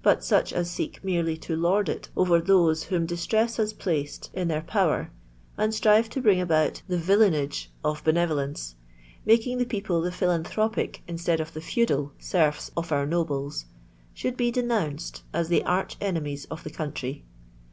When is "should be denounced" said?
14.14-15.22